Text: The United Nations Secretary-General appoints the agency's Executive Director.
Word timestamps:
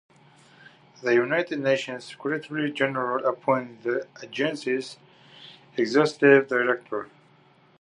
The 1.03 1.13
United 1.13 1.59
Nations 1.59 2.05
Secretary-General 2.05 3.23
appoints 3.23 3.83
the 3.83 4.07
agency's 4.23 4.97
Executive 5.77 6.47
Director. 6.47 7.07